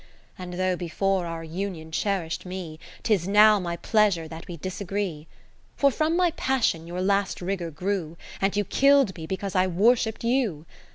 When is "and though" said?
0.35-0.75